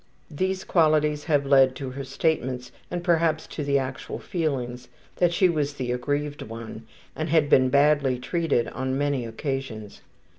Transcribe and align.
These 0.31 0.63
qualities 0.63 1.25
have 1.25 1.45
led 1.45 1.75
to 1.75 1.91
her 1.91 2.03
statements, 2.03 2.71
and 2.89 3.03
perhaps 3.03 3.45
to 3.45 3.63
the 3.63 3.77
actual 3.77 4.17
feelings, 4.17 4.87
that 5.17 5.31
she 5.31 5.47
was 5.47 5.75
the 5.75 5.91
aggrieved 5.91 6.41
one, 6.41 6.87
and 7.15 7.29
had 7.29 7.49
been 7.51 7.69
badly 7.69 8.17
treated 8.17 8.67
on 8.69 8.97
many 8.97 9.27
occasions. 9.27 10.01